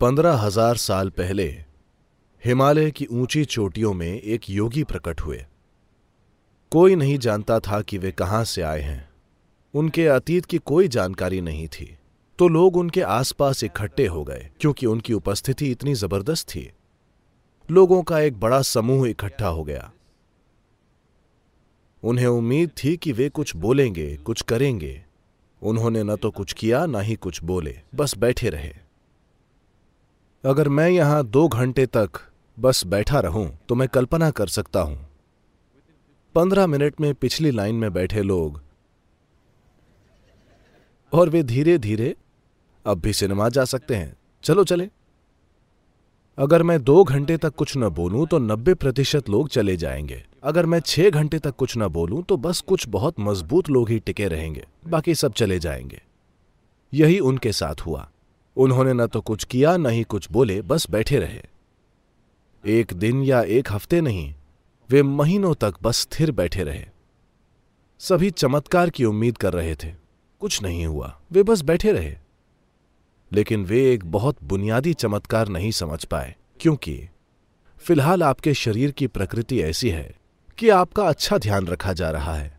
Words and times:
पंद्रह 0.00 0.34
हज़ार 0.34 0.76
साल 0.76 1.08
पहले, 1.10 1.44
हिमालय 2.44 2.90
की 2.90 3.06
ऊँची 3.06 3.44
चोटियों 3.44 3.94
में 3.94 4.20
एक 4.20 4.50
योगी 4.50 4.84
प्रकट 4.84 5.20
हुए। 5.20 5.44
कोई 6.72 6.96
नहीं 6.96 7.18
जानता 7.18 7.58
था 7.60 7.80
कि 7.82 7.98
वे 7.98 8.12
कहाँ 8.12 8.44
से 8.44 8.62
आए 8.62 8.80
हैं। 8.80 9.08
उनके 9.74 10.06
अतीत 10.06 10.44
की 10.44 10.58
कोई 10.58 10.88
जानकारी 10.88 11.40
नहीं 11.40 11.68
थी। 11.68 11.98
तो 12.38 12.48
लोग 12.48 12.76
उनके 12.76 13.00
आसपास 13.00 13.64
इकट्ठे 13.64 14.06
हो 14.06 14.24
गए, 14.24 14.48
क्योंकि 14.60 14.86
उनकी 14.86 15.12
उपस्थिति 15.12 15.70
इतनी 15.70 15.94
ज़बरदस्त 15.94 16.48
थी। 16.48 16.70
लोगों 17.70 18.02
का 18.02 18.20
एक 18.20 18.40
बड़ा 18.40 18.62
समूह 18.62 19.08
इकट्ठा 19.08 19.48
हो 19.48 19.64
गया। 19.64 19.92
उन्हें 22.02 22.26
उम्मीद 22.26 22.70
थी 22.84 22.96
कि 22.96 23.12
वे 23.12 23.28
कुछ 23.28 23.56
बोलेंगे, 23.56 24.16
कुछ 24.16 24.42
करेंगे। 24.42 25.02
उन्होंने 25.62 26.02
न 26.02 26.16
तो 26.16 26.30
कुछ 26.30 26.52
किया, 26.52 26.86
न 26.86 27.00
ही 27.00 27.14
कुछ 27.14 27.44
बोले, 27.44 27.80
बस 27.94 28.18
बैठे 28.18 28.50
रहे। 28.50 28.87
अगर 30.44 30.68
मैं 30.68 30.88
यहाँ 30.88 31.24
दो 31.24 31.48
घंटे 31.48 31.84
तक 31.86 32.10
बस 32.58 32.84
बैठा 32.86 33.20
रहूँ 33.20 33.58
तो 33.68 33.74
मैं 33.74 33.88
कल्पना 33.88 34.30
कर 34.30 34.46
सकता 34.46 34.80
हूँ। 34.80 34.98
पंद्रह 36.34 36.66
मिनट 36.66 37.00
में 37.00 37.14
पिछली 37.14 37.50
लाइन 37.50 37.74
में 37.74 37.92
बैठे 37.92 38.22
लोग। 38.22 38.60
और 41.12 41.28
वे 41.28 41.42
धीरे 41.42 41.78
धीरे 41.78 42.14
अब 42.86 43.00
भी 43.00 43.12
सिनेमा 43.12 43.48
जा 43.48 43.64
सकते 43.64 43.94
हैं। 43.94 44.16
चलो 44.44 44.64
चले। 44.64 44.88
अगर 46.38 46.62
मैं 46.62 46.82
दो 46.84 47.02
घंटे 47.04 47.36
तक 47.36 47.54
कुछ 47.54 47.76
न 47.76 47.88
बोलूँ 47.88 48.26
तो 48.26 48.38
नब्बे 48.38 48.74
प्रतिशत 48.74 49.28
लोग 49.28 49.48
चले 49.48 49.76
जाएँगे। 49.76 50.24
अगर 50.42 50.66
मैं 50.66 50.80
छह 50.80 51.10
घंटे 51.10 51.38
तक 51.38 51.56
कुछ 51.56 51.76
न 51.78 51.88
बोलूँ 51.88 52.22
तो 52.22 52.36
बस 52.36 52.60
कुछ 52.60 52.88
बहुत 52.88 53.20
मज़बूत 53.20 53.70
लोग 53.70 53.90
ही 53.90 53.98
टिके 53.98 54.28
रहेंगे। 54.28 54.66
बाकी 54.86 55.14
सब 55.14 55.32
चले 55.32 55.58
जाएँगे। 55.58 56.00
यही 56.92 57.18
उनके 57.20 57.52
साथ 57.52 57.86
हुआ। 57.86 58.08
उन्होंने 58.58 58.92
न 58.92 59.06
तो 59.06 59.20
कुछ 59.20 59.44
किया, 59.44 59.76
न 59.76 59.86
ही 59.86 60.02
कुछ 60.02 60.30
बोले, 60.30 60.62
बस 60.62 60.90
बैठे 60.90 61.18
रहे। 61.18 61.42
एक 62.66 62.92
दिन 62.92 63.22
या 63.22 63.42
एक 63.42 63.72
हफ़्ते 63.72 64.00
नहीं, 64.00 64.34
वे 64.90 65.02
महीनों 65.02 65.54
तक 65.54 65.74
बस 65.82 65.96
स्थिर 65.96 66.30
बैठे 66.30 66.62
रहे। 66.62 66.84
सभी 67.98 68.30
चमत्कार 68.30 68.90
की 68.90 69.04
उम्मीद 69.04 69.38
कर 69.38 69.52
रहे 69.52 69.74
थे। 69.74 69.92
कुछ 70.40 70.62
नहीं 70.62 70.86
हुआ, 70.86 71.20
वे 71.32 71.42
बस 71.42 71.62
बैठे 71.62 71.92
रहे। 71.92 72.16
लेकिन 73.32 73.64
वे 73.64 73.92
एक 73.92 74.04
बहुत 74.04 74.36
बुनियादी 74.44 74.94
चमत्कार 74.94 75.48
नहीं 75.48 75.70
समझ 75.70 76.04
पाए, 76.04 76.36
क्योंकि 76.60 77.08
फ़िलहाल 77.78 78.22
आपके 78.22 78.54
शरीर 78.54 78.90
की 78.90 79.06
प्रकृति 79.06 79.62
ऐसी 79.62 79.90
है 79.90 80.16
कि 80.58 80.68
आपका 80.68 81.08
अच्छा 81.08 81.38
ध्यान 81.38 81.66
रखा 81.66 81.92
जा 81.92 82.10
रहा 82.10 82.34
है। 82.34 82.58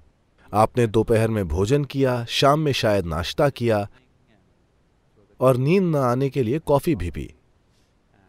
आपने 0.53 0.88
दोपहर 0.88 1.27
में 1.27 1.47
भोजन 1.47 1.83
किया, 1.83 2.25
शाम 2.25 2.59
में 2.59 2.72
शायद 2.72 3.05
नाश्ता 3.05 3.50
किया 3.50 3.89
और 5.40 5.58
नींद 5.58 5.84
न 5.84 5.95
आने 5.95 6.30
के 6.30 6.44
लिए 6.44 6.59
कॉफ़ी 6.59 6.95
भी 6.95 7.12
पी। 7.12 7.34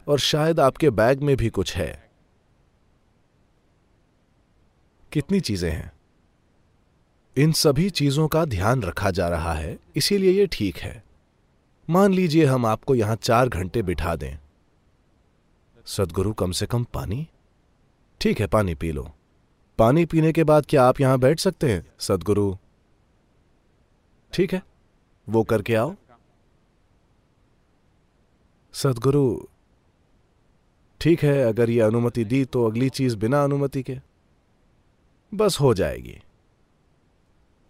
और 0.07 0.19
शायद 0.19 0.59
आपके 0.59 0.89
बैग 0.89 1.21
में 1.21 1.37
भी 1.37 1.49
कुछ 1.49 1.75
है। 1.75 2.11
कितनी 5.11 5.39
चीज़ें 5.39 5.71
हैं? 5.71 5.91
इन 7.37 7.51
सभी 7.51 7.89
चीज़ों 7.89 8.27
का 8.27 8.45
ध्यान 8.45 8.83
रखा 8.83 9.11
जा 9.11 9.29
रहा 9.29 9.53
है, 9.53 9.79
इसीलिए 9.95 10.31
यह 10.31 10.49
ठीक 10.51 10.77
है। 10.77 11.03
मान 11.89 12.13
लीजिए 12.13 12.45
हम 12.45 12.65
आपको 12.65 12.95
यहाँ 12.95 13.15
चार 13.15 13.49
घंटे 13.49 13.81
बिठा 13.81 14.15
दें। 14.15 14.37
सदगुरु 15.85 16.33
कम 16.33 16.51
से 16.51 16.65
कम 16.65 16.83
पानी? 16.83 17.27
ठीक 18.21 18.39
है, 18.39 18.47
पानी 18.47 18.75
पी 18.75 18.91
लो। 18.91 19.11
पानी 19.77 20.05
पीने 20.05 20.31
के 20.31 20.43
बाद 20.43 20.65
क्या 20.65 20.83
आप 20.83 21.01
यहाँ 21.01 21.19
बैठ 21.19 21.39
सकते 21.39 21.71
हैं, 21.71 21.91
सदगुरु? 21.99 22.57
ठीक 24.33 24.53
है, 24.53 24.63
वो 25.29 25.43
करके 25.43 25.75
आओ। 25.75 25.95
सदगुरु, 28.83 29.47
ठीक 31.01 31.23
है, 31.23 31.43
अगर 31.43 31.69
ये 31.69 31.81
अनुमति 31.81 32.23
दी 32.25 32.45
तो 32.45 32.65
अगली 32.65 32.89
चीज़ 32.89 33.17
बिना 33.17 33.43
अनुमति 33.43 33.83
के 33.83 33.97
बस 35.33 35.59
हो 35.59 35.73
जाएगी। 35.73 36.17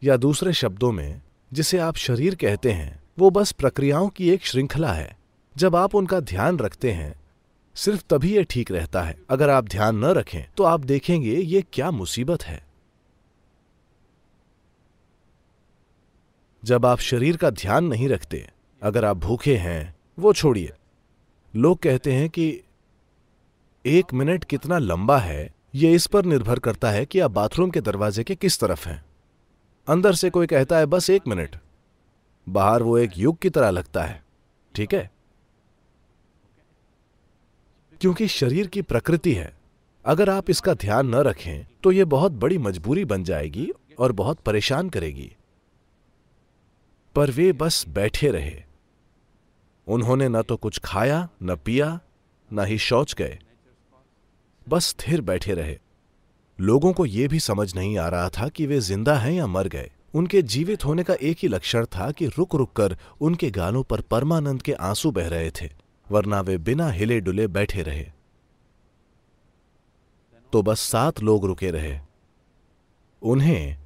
या 0.04 0.18
दूसरे 0.18 0.54
शब्दों 0.54 0.92
में, 0.92 1.22
जिसे 1.54 1.78
आप 1.78 1.96
शरीर 1.96 2.36
कहते 2.36 2.72
हैं, 2.72 3.04
वो 3.20 3.30
बस 3.30 3.52
प्रक्रियाओं 3.52 4.10
की 4.10 4.30
एक 4.30 4.46
श्रृंखला 4.46 4.94
है। 4.94 5.18
जब 5.58 5.76
आप 5.76 5.96
उनका 5.96 6.20
ध्यान 6.20 6.60
रखते 6.60 6.92
हैं, 6.92 7.22
सिर्फ़ 7.76 8.04
तभी 8.10 8.36
यह 8.36 8.44
ठीक 8.44 8.72
रहता 8.72 9.02
है। 9.02 9.20
अगर 9.30 9.50
आप 9.50 9.64
ध्यान 9.64 9.96
न 9.96 10.06
रखें 10.06 10.44
तो 10.58 10.64
आप 10.64 10.80
देखेंगे 10.80 11.36
ये 11.36 11.64
क्या 11.74 11.92
मुसीबत 11.92 12.44
है। 12.44 12.66
जब 16.64 16.86
आप 16.86 17.00
शरीर 17.00 17.38
का 17.38 17.50
ध्यान 17.50 17.86
नहीं 17.86 18.10
रखते, 18.10 18.50
अगर 18.82 19.06
आप 19.06 19.18
भूखे 19.18 19.58
हैं, 19.58 19.96
वो 20.20 20.34
छोड़िए। 20.34 20.74
लोग 21.56 21.78
कहते 21.78 22.14
हैं 22.14 22.30
कि 22.30 22.62
एक 23.86 24.14
मिनट 24.14 24.44
कितना 24.44 24.78
लंबा 24.78 25.18
है 25.18 25.54
यह 25.76 25.94
इस 25.94 26.08
पर 26.08 26.26
निर्भर 26.26 26.60
करता 26.60 26.92
है 26.92 27.06
कि 27.06 27.20
आप 27.20 27.32
बाथरूम 27.32 27.70
के 27.70 27.82
दरवाजे 27.82 28.24
के 28.24 28.36
किस 28.36 28.60
तरफ़ 28.60 28.88
हैं। 28.90 29.06
अंदर 29.88 30.16
से 30.16 30.30
कोई 30.30 30.48
कहता 30.48 30.78
है, 30.78 30.86
बस 30.86 31.10
एक 31.10 31.28
मिनट। 31.28 31.56
बाहर 32.50 32.84
वो 32.84 32.98
एक 32.98 33.12
युग 33.18 33.38
की 33.38 33.50
तरह 33.50 33.70
लगता 33.70 34.04
है, 34.04 34.24
ठीक 34.76 34.94
है? 34.94 35.12
क्योंकि 38.02 38.28
शरीर 38.28 38.68
की 38.68 38.82
प्रकृति 38.82 39.34
है। 39.34 39.54
अगर 40.06 40.30
आप 40.30 40.50
इसका 40.50 40.74
ध्यान 40.74 41.08
न 41.08 41.16
रखें 41.16 41.66
तो 41.84 41.92
यह 41.92 42.06
बहुत 42.06 42.32
बड़ी 42.32 42.58
मजबूरी 42.58 43.06
बन 43.06 43.24
जाएगी 43.24 43.72
और 44.00 44.12
बहुत 44.12 44.40
परेशान 44.40 44.90
करेगी। 44.90 45.36
पर 47.16 47.32
वे 47.32 47.52
बस 47.54 47.86
बैठे 47.88 48.32
रहे। 48.32 48.64
उन्होंने 49.92 50.30
न 50.30 50.42
तो 50.42 50.58
कुछ 50.58 50.80
खाया, 50.80 51.30
न 51.44 51.56
पिया, 51.56 52.00
न 52.54 52.66
ही 52.66 52.78
शौच 52.78 53.14
गए। 53.14 53.40
बस 54.70 54.86
स्थिर 54.86 55.22
बैठे 55.22 55.54
रहे। 55.54 55.80
लोगों 56.60 56.94
को 56.94 57.06
यह 57.06 57.28
भी 57.28 57.40
समझ 57.40 57.76
नहीं 57.76 57.98
आ 57.98 58.08
रहा 58.08 58.30
था 58.30 58.48
कि 58.48 58.66
वे 58.66 58.80
ज़िंदा 58.80 59.16
हैं 59.16 59.32
या 59.32 59.48
मर 59.48 59.68
गए। 59.68 59.92
उनके 60.14 60.42
जीवित 60.42 60.86
होने 60.86 61.04
का 61.04 61.14
एक 61.14 61.38
ही 61.42 61.48
लक्षण 61.48 61.86
था 61.86 62.12
कि 62.12 62.28
रुक 62.28 62.56
रुक 62.56 62.74
कर 62.74 62.98
उनके 63.22 63.52
गालों 63.52 63.84
पर 63.84 64.02
परमानंद 64.02 64.62
के 64.62 64.74
आँसू 64.74 65.12
बह 65.12 65.28
रहे 65.28 65.52
थे, 65.52 65.70
वरना 66.12 66.42
वे 66.42 66.58
बिना 66.58 66.90
हिले 66.90 67.20
डुले 67.20 67.48
बैठे 67.48 67.82
रहे। 67.82 68.12
तो 70.54 70.62
बस 70.62 70.80
सात 70.80 71.22
लोग 71.22 71.46
रुके 71.46 71.72
रहे। 71.72 72.00
उन्हें, 73.22 73.78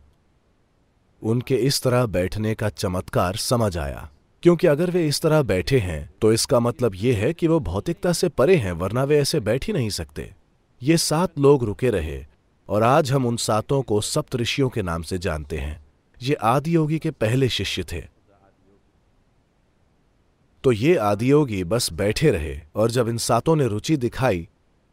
उनके 1.24 1.56
इस 1.56 1.82
तरह 1.82 2.06
बैठने 2.06 2.56
का 2.56 2.70
चमत्कार 2.70 3.36
समझ 3.36 3.78
आया। 3.78 4.10
क्योंकि 4.46 4.68
अगर 4.68 4.90
वे 4.92 5.08
इस 5.08 5.22
तरह 5.22 5.42
बैठे 5.42 5.78
हैं 5.80 6.10
तो 6.22 6.34
इसका 6.34 6.60
मतलब 6.60 6.96
यह 6.96 7.18
है 7.18 7.34
कि 7.34 7.48
वो 7.48 7.60
भौतिकता 7.60 8.12
से 8.14 8.28
परे 8.30 8.56
हैं, 8.56 8.72
वरना 8.72 9.04
वे 9.04 9.18
ऐसे 9.20 9.40
बैठ 9.40 9.68
ही 9.68 9.74
नहीं 9.74 9.90
सकते। 9.90 10.30
ये 10.82 10.98
सात 10.98 11.40
लोग 11.40 11.64
रुके 11.64 11.90
रहे, 11.90 12.26
और 12.70 12.84
आज 12.84 13.12
हम 13.12 13.26
उन 13.26 13.38
सातों 13.38 13.82
को 13.82 14.02
सप्त 14.02 14.36
ऋषियों 14.36 14.70
के 14.70 14.82
नाम 14.82 15.02
से 15.02 15.18
जानते 15.18 15.58
हैं। 15.58 15.86
ये 16.22 16.34
आदियोगी 16.34 17.00
के 17.00 17.12
पहले 17.12 17.50
शिष्य 17.50 17.84
थे। 17.84 18.02
तो 20.64 20.72
ये 20.72 20.96
आदियोगी 20.96 21.64
बस 21.64 21.92
बैठे 21.94 22.32
रहे, 22.32 22.60
और 22.76 22.92
जब 22.92 23.10
इन 23.10 23.18
सातों 23.18 23.56
ने 23.56 23.68
रुचि 23.68 23.98
दिखाई, 23.98 24.48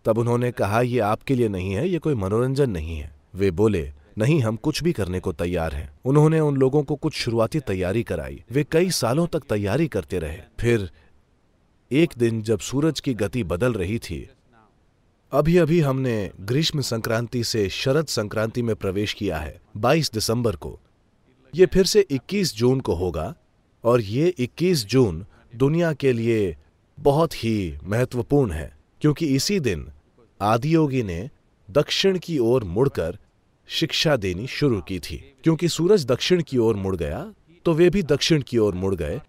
तब 0.05 0.19
उन्होंने 0.19 0.53
कहा 0.53 0.81
यह 0.81 1.07
आपके 1.07 1.35
लिए 1.35 1.49
नहीं 1.49 1.73
है, 1.73 1.89
ये 1.89 1.99
कोई 1.99 2.15
मनोरंजन 2.15 2.71
नहीं 2.71 2.99
है। 2.99 3.15
वे 3.35 3.51
बोले 3.51 3.93
नहीं, 4.19 4.41
हम 4.41 4.57
कुछ 4.57 4.83
भी 4.83 4.93
करने 4.93 5.21
को 5.21 5.33
तैयार 5.33 5.75
हैं। 5.75 5.91
उन्होंने 6.05 6.41
उन 6.41 6.57
लोगों 6.57 6.83
को 6.83 6.97
कुछ 6.97 7.15
शुरुआती 7.15 7.61
तैयारी 7.61 8.03
कराई। 8.03 8.43
वे 8.51 8.65
कई 8.65 8.91
सालों 8.91 9.27
तक 9.27 9.43
तैयारी 9.49 9.89
करते 9.89 10.19
रहे। 10.19 10.39
फिर 10.61 10.91
एक 11.91 12.15
दिन 12.19 12.43
जब 12.43 12.59
सूरज 12.59 13.01
की 13.01 13.15
गति 13.15 13.45
बदल 13.45 13.73
रही 13.73 13.99
थी 13.99 14.29
अभी 15.33 15.57
अभी 15.57 15.81
हमने 15.81 16.31
ग्रीष्म 16.41 16.81
संक्रांति 16.81 17.45
से 17.45 17.69
शरद 17.69 18.07
संक्रांति 18.07 18.63
में 18.63 18.75
प्रवेश 18.77 19.13
किया 19.13 19.39
है 19.39 19.61
22 19.77 20.13
दिसंबर 20.13 20.57
को। 20.57 20.79
ये 21.55 21.67
फिर 21.67 21.87
से 21.87 22.07
21 22.11 22.55
जून 22.57 22.81
को 22.81 22.95
होगा 22.95 23.35
और 23.85 24.01
ये 24.01 24.35
21 24.39 24.85
जून 24.87 25.25
दुनिया 25.57 25.93
के 25.93 26.13
लिए 26.13 26.57
बहुत 26.99 27.45
ही 27.45 27.79
महत्वपूर्ण 27.85 28.53
है, 28.53 28.77
क्योंकि 29.01 29.27
इसी 29.27 29.61
दिन 29.61 29.89
आदियोगी 30.41 31.03
ने 31.03 31.31
दक्षिण 31.71 32.19
की 32.19 32.39
ओर 32.39 32.65
मुड़कर 32.65 33.19
शिक्षा 33.69 34.17
देनी 34.17 34.47
शुरू 34.47 34.81
की 34.81 34.99
थी। 34.99 35.17
क्योंकि 35.45 35.69
सूरज 35.69 36.05
दक्षिण 36.07 36.43
की 36.43 36.59
ओर 36.59 36.77
मुड़ 36.77 36.97
गया 36.97 37.33
तो 37.65 37.73
वे 37.73 37.91
भी 37.91 38.03
दक्षिण 38.03 38.43
की 38.43 38.59
ओर 38.59 38.75
मुड़ 38.75 38.95
गए 38.95 39.21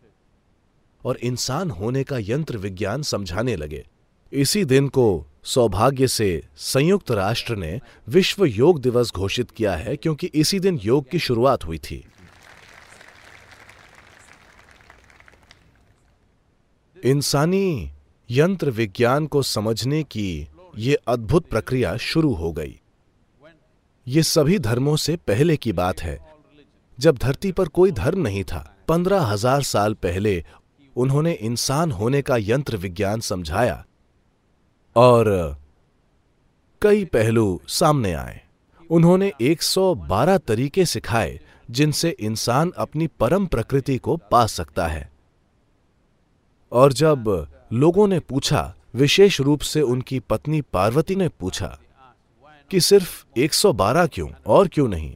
और 1.06 1.18
इंसान 1.18 1.72
होने 1.72 2.04
का 2.04 2.18
यंत्र 2.20 2.58
विज्ञान 2.58 3.02
समझाने 3.02 3.56
लगे। 3.56 3.86
इसी 4.34 4.66
दिन 4.66 4.88
को 4.88 5.26
सौभाग्य 5.44 6.08
से 6.08 6.44
संयुक्त 6.58 7.12
राष्ट्र 7.12 7.56
ने 7.56 7.80
विश्व 8.08 8.46
योग 8.46 8.82
दिवस 8.82 9.12
घोषित 9.12 9.52
किया 9.52 9.76
है, 9.76 9.96
क्योंकि 9.96 10.28
इसी 10.28 10.60
दिन 10.60 10.80
योग 10.84 11.10
की 11.10 11.20
शुरुआत 11.20 11.66
हुई 11.66 11.78
थी। 11.78 12.06
इंसानी 17.04 17.92
यंत्र 18.30 18.70
विज्ञान 18.70 19.28
को 19.28 19.42
समझने 19.42 20.04
की 20.04 20.48
ये 20.78 20.96
अद्भुत 21.08 21.46
प्रक्रिया 21.46 21.98
शुरू 21.98 22.34
हो 22.34 22.52
गई। 22.54 22.80
ये 24.08 24.24
सभी 24.24 24.60
धर्मों 24.60 24.96
से 24.96 25.16
पहले 25.16 25.58
की 25.58 25.74
बात 25.74 26.02
है। 26.02 26.20
जब 27.00 27.18
धरती 27.18 27.52
पर 27.52 27.68
कोई 27.68 27.92
धर्म 27.92 28.20
नहीं 28.20 28.44
था, 28.44 28.76
पंद्रह 28.88 29.22
हज़ार 29.22 29.62
साल 29.62 29.94
पहले 29.94 30.44
उन्होंने 30.96 31.32
इंसान 31.32 31.92
होने 31.92 32.22
का 32.22 32.38
यंत्र 32.38 32.78
विज्ञान 32.78 33.20
समझाया 33.20 33.86
और 34.96 35.58
कई 36.82 37.06
पहलू 37.06 37.62
सामने 37.68 38.14
आए। 38.14 38.42
उन्होंने 38.90 39.32
112 39.42 40.38
तरीके 40.38 40.86
सिखाए, 40.86 41.40
जिनसे 41.72 42.10
इंसान 42.10 42.72
अपनी 42.78 43.08
परम 43.08 43.46
प्रकृति 43.46 43.98
को 43.98 44.18
पा 44.32 44.46
सकता 44.46 44.88
है। 44.88 45.12
और 46.72 46.94
जब 46.94 47.48
लोगों 47.74 48.08
ने 48.08 48.20
पूछा, 48.20 48.74
विशेष 48.96 49.42
रूप 49.42 49.62
से 49.62 49.82
उनकी 49.82 50.20
पत्नी 50.20 50.62
पार्वती 50.62 51.16
ने 51.16 51.28
पूछा 51.30 51.78
कि 52.74 52.82
सिर्फ़ 52.82 53.26
112 53.38 54.06
क्यों 54.06 54.30
और 54.48 54.68
क्यों 54.68 54.88
नहीं? 54.88 55.16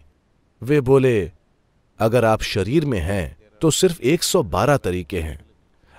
वे 0.64 0.82
बोले, 0.82 1.32
अगर 2.00 2.26
आप 2.26 2.42
शरीर 2.42 2.86
में 2.86 3.00
हैं 3.00 3.38
तो 3.62 3.72
सिर्फ़ 3.72 4.02
112 4.02 4.78
तरीके 4.78 5.20
हैं। 5.20 5.46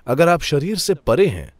अगर 0.06 0.28
आप 0.28 0.40
शरीर 0.40 0.76
से 0.76 0.94
परे 0.94 1.26
हैं 1.26 1.52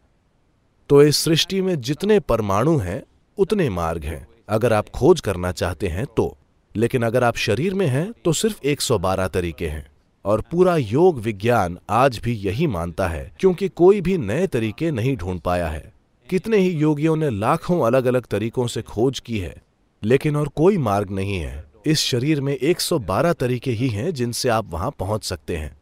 तो 0.89 1.03
इस 1.03 1.17
सृष्टि 1.17 1.61
में 1.61 1.81
जितने 1.81 2.19
परमाणु 2.19 2.77
हैं, 2.77 3.03
उतने 3.37 3.69
मार्ग 3.69 4.03
हैं। 4.03 4.27
अगर 4.49 4.73
आप 4.73 4.89
खोज 4.89 5.21
करना 5.21 5.51
चाहते 5.51 5.87
हैं 5.87 6.05
तो। 6.05 6.37
लेकिन 6.75 7.03
अगर 7.03 7.23
आप 7.23 7.37
शरीर 7.37 7.73
में 7.73 7.87
हैं 7.87 8.13
तो 8.25 8.33
सिर्फ़ 8.33 8.59
112 8.63 9.27
तरीके 9.27 9.67
हैं। 9.67 9.91
और 10.25 10.41
पूरा 10.41 10.77
योग 10.77 11.19
विज्ञान 11.19 11.79
आज 11.89 12.19
भी 12.23 12.33
यही 12.33 12.67
मानता 12.67 13.07
है, 13.07 13.31
क्योंकि 13.39 13.69
कोई 13.69 14.01
भी 14.01 14.17
नए 14.17 14.47
तरीके 14.47 14.91
नहीं 14.91 15.17
ढूंढ 15.17 15.39
पाया 15.39 15.67
है। 15.67 15.93
कितने 16.29 16.57
ही 16.57 16.69
योगियों 16.69 17.15
ने 17.15 17.29
लाखों 17.29 17.87
अलग 17.87 18.05
अलग 18.05 18.25
तरीकों 18.25 18.67
से 18.67 18.81
खोज 18.81 19.19
की 19.19 19.39
है। 19.39 19.68
लेकिन 20.03 20.35
और 20.35 20.47
कोई 20.47 20.77
मार्ग 20.77 21.09
नहीं 21.09 21.39
है। 21.39 21.71
इस 21.85 21.99
शरीर 21.99 22.41
में 22.41 22.53
112 22.53 23.33
तरीके 23.33 23.71
ही 23.71 23.87
हैं 23.87 24.13
जिनसे 24.13 24.49
आप 24.49 24.69
वहाँ 24.69 24.91
पहुँच 24.99 25.23
सकते 25.23 25.57
हैं। 25.57 25.81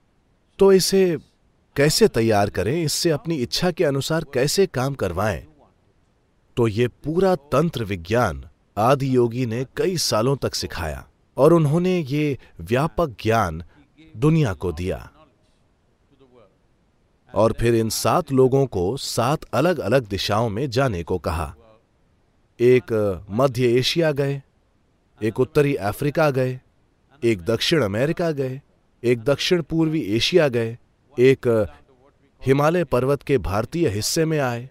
तो 0.59 0.73
इसे 0.73 1.17
कैसे 1.75 2.07
तैयार 2.07 2.49
करें? 2.49 2.83
इससे 2.83 3.09
अपनी 3.09 3.35
इच्छा 3.35 3.71
के 3.71 3.83
अनुसार 3.83 4.25
कैसे 4.33 4.65
काम 4.65 4.93
करवाएँ? 4.93 5.47
तो 6.57 6.67
ये 6.67 6.87
पूरा 6.87 7.35
तंत्र 7.35 7.83
विज्ञान 7.83 8.49
आदि 8.77 9.15
योगी 9.15 9.45
ने 9.45 9.65
कई 9.77 9.97
सालों 9.97 10.35
तक 10.35 10.55
सिखाया 10.55 11.07
और 11.37 11.53
उन्होंने 11.53 11.99
ये 11.99 12.37
व्यापक 12.59 13.09
ज्ञान 13.09 13.63
दुनिया 14.17 14.53
को 14.53 14.71
दिया। 14.71 15.11
और 17.33 17.53
फिर 17.59 17.75
इन 17.75 17.89
सात 17.89 18.31
लोगों 18.31 18.65
को 18.65 18.97
सात 18.97 19.43
अलग 19.43 19.79
अलग 19.79 20.07
दिशाओं 20.07 20.49
में 20.49 20.69
जाने 20.69 21.03
को 21.03 21.17
कहा। 21.17 21.55
एक 22.59 23.25
मध्य 23.29 23.67
एशिया 23.67 24.11
गए, 24.11 24.41
एक 25.23 25.39
उत्तरी 25.39 25.75
अफ्रीका 25.75 26.29
गए, 26.29 26.59
एक 27.23 27.41
दक्षिण 27.41 27.81
अमेरिका 27.81 28.31
गए, 28.31 28.61
एक 29.03 29.19
दक्षिण 29.19 29.61
पूर्वी 29.61 30.01
एशिया 30.01 30.47
गए, 30.47 30.77
एक 31.19 31.67
हिमालय 32.45 32.83
पर्वत 32.83 33.23
के 33.23 33.37
भारतीय 33.37 33.89
हिस्से 33.89 34.25
में 34.25 34.39
आए, 34.39 34.69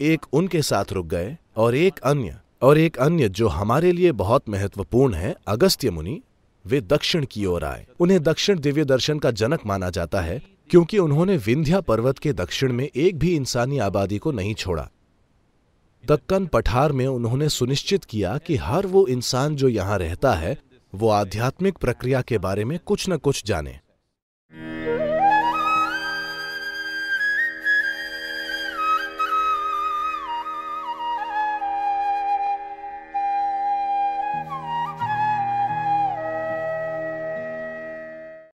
एक 0.00 0.20
उनके 0.32 0.62
साथ 0.62 0.92
रुक 0.92 1.06
गए 1.06 1.36
और 1.56 1.74
एक 1.74 1.98
अन्य, 1.98 2.36
और 2.62 2.78
एक 2.78 2.96
अन्य 2.96 3.28
जो 3.28 3.48
हमारे 3.48 3.92
लिए 3.92 4.12
बहुत 4.12 4.48
महत्वपूर्ण 4.48 5.14
है, 5.14 5.34
अगस्त्य 5.46 5.90
मुनि, 5.90 6.22
वे 6.66 6.80
दक्षिण 6.80 7.26
की 7.30 7.44
ओर 7.46 7.64
आए। 7.64 7.86
उन्हें 8.00 8.22
दक्षिण 8.22 8.60
दिव्य 8.60 8.84
दर्शन 8.84 9.18
का 9.18 9.30
जनक 9.30 9.66
माना 9.66 9.90
जाता 9.90 10.20
है, 10.20 10.42
क्योंकि 10.70 10.98
उन्होंने 10.98 11.36
विंध्या 11.36 11.80
पर्वत 11.80 12.18
के 12.18 12.32
दक्षिण 12.32 12.72
में 12.72 12.88
एक 12.96 13.18
भी 13.18 13.36
इंसानी 13.36 13.78
आबादी 13.78 14.18
को 14.18 14.32
नहीं 14.32 14.54
छोड़ा। 14.54 14.88
दक्कन 16.08 16.46
पठार 16.46 16.92
में 16.92 17.06
उन्होंने 17.06 17.48
सुनिश्चित 17.48 18.04
किया 18.04 18.38
कि 18.38 18.56
हर 18.56 18.86
वो 18.86 19.06
इंसान 19.06 19.56
जो 19.56 19.68
यहाँ 19.68 19.98
रहता 19.98 20.32
है, 20.32 20.56
वो 20.94 21.08
आध्यात्मिक 21.08 21.78
प्रक्रिया 21.78 22.22
के 22.22 22.38
बारे 22.38 22.64
में 22.64 22.78
कुछ 22.78 23.08
न 23.08 23.16
कुछ 23.16 23.44
जाने। 23.46 23.78